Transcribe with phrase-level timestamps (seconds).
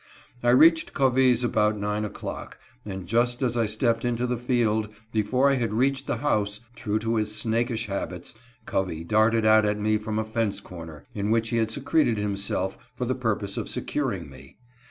[0.41, 2.57] I reached Covey's about nine o'clock;
[2.87, 6.97] and just as I stepped into the field, before I had reached the house, true
[6.97, 8.33] to his snakish habits,
[8.65, 12.79] Covey darted out at me from a fence corner, in which he had secreted himself
[12.95, 14.57] for the purpose of securing me.